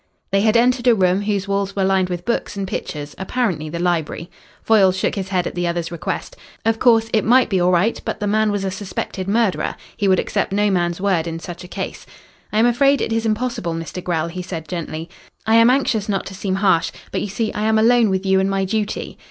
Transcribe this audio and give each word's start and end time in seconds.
They 0.31 0.41
had 0.41 0.57
entered 0.57 0.87
a 0.87 0.95
room 0.95 1.21
whose 1.21 1.47
walls 1.47 1.75
were 1.75 1.83
lined 1.83 2.09
with 2.09 2.25
books 2.25 2.55
and 2.57 2.67
pictures, 2.67 3.13
apparently 3.19 3.69
the 3.69 3.77
library. 3.77 4.31
Foyle 4.63 4.91
shook 4.91 5.13
his 5.13 5.29
head 5.29 5.45
at 5.45 5.53
the 5.53 5.67
other's 5.67 5.91
request. 5.91 6.35
Of 6.65 6.79
course 6.79 7.07
it 7.13 7.23
might 7.23 7.51
be 7.51 7.59
all 7.61 7.69
right, 7.69 8.01
but 8.03 8.19
the 8.19 8.25
man 8.25 8.51
was 8.51 8.63
a 8.63 8.71
suspected 8.71 9.27
murderer. 9.27 9.75
He 9.95 10.07
would 10.07 10.19
accept 10.19 10.51
no 10.53 10.71
man's 10.71 10.99
word 10.99 11.27
in 11.27 11.37
such 11.37 11.63
a 11.63 11.67
case. 11.67 12.07
"I 12.51 12.57
am 12.57 12.65
afraid 12.65 12.99
it 12.99 13.13
is 13.13 13.27
impossible, 13.27 13.75
Mr. 13.75 14.03
Grell," 14.03 14.29
he 14.29 14.41
said 14.41 14.67
gently. 14.67 15.07
"I 15.45 15.57
am 15.57 15.69
anxious 15.69 16.09
not 16.09 16.25
to 16.25 16.33
seem 16.33 16.55
harsh, 16.55 16.89
but 17.11 17.21
you 17.21 17.27
see 17.27 17.53
I 17.53 17.65
am 17.65 17.77
alone 17.77 18.09
with 18.09 18.25
you 18.25 18.39
and 18.39 18.49
my 18.49 18.65
duty.... 18.65 19.19